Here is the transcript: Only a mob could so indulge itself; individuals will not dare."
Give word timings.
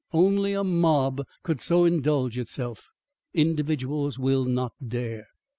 Only 0.13 0.53
a 0.53 0.63
mob 0.63 1.21
could 1.43 1.61
so 1.61 1.85
indulge 1.85 2.35
itself; 2.35 2.87
individuals 3.35 4.17
will 4.17 4.45
not 4.45 4.73
dare." 4.89 5.27